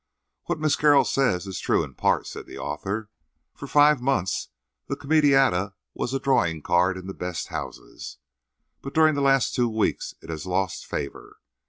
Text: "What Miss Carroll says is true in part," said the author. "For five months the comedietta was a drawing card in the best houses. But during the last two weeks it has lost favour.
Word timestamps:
"What 0.45 0.57
Miss 0.59 0.75
Carroll 0.75 1.05
says 1.05 1.45
is 1.45 1.59
true 1.59 1.83
in 1.83 1.93
part," 1.93 2.25
said 2.25 2.47
the 2.47 2.57
author. 2.57 3.11
"For 3.53 3.67
five 3.67 4.01
months 4.01 4.49
the 4.87 4.95
comedietta 4.95 5.75
was 5.93 6.11
a 6.15 6.19
drawing 6.19 6.63
card 6.63 6.97
in 6.97 7.05
the 7.05 7.13
best 7.13 7.49
houses. 7.49 8.17
But 8.81 8.95
during 8.95 9.13
the 9.13 9.21
last 9.21 9.53
two 9.53 9.69
weeks 9.69 10.15
it 10.19 10.31
has 10.31 10.47
lost 10.47 10.87
favour. 10.87 11.37